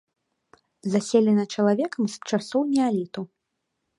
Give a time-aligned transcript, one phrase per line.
[0.93, 3.21] Заселена чалавекам з часоў неаліту.